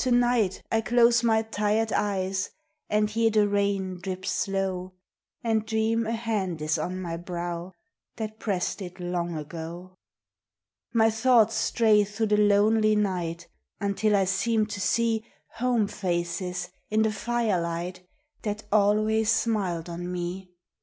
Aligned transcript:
To 0.00 0.10
night 0.10 0.62
I 0.70 0.82
close 0.82 1.22
my 1.22 1.40
tired 1.40 1.90
eyes 1.90 2.50
And 2.90 3.08
hear 3.08 3.30
the 3.30 3.48
rain 3.48 3.98
drip 3.98 4.26
slow, 4.26 4.92
And 5.42 5.64
dream 5.64 6.06
a 6.06 6.12
hand 6.12 6.60
is 6.60 6.76
on 6.76 7.00
my 7.00 7.16
brow 7.16 7.72
That 8.16 8.38
pressed 8.38 8.82
it 8.82 9.00
long 9.00 9.34
ago. 9.38 9.94
My 10.92 11.08
thoughts 11.08 11.54
stray 11.56 12.04
through 12.04 12.26
the 12.26 12.36
lonely 12.36 12.94
night 12.94 13.48
Until 13.80 14.16
I 14.16 14.26
seem 14.26 14.66
to 14.66 14.82
see 14.82 15.24
Home 15.54 15.88
faces, 15.88 16.68
in 16.90 17.00
the 17.00 17.10
firelight, 17.10 18.06
That 18.42 18.64
always 18.70 19.30
smiled 19.30 19.88
on 19.88 20.12
me. 20.12 20.50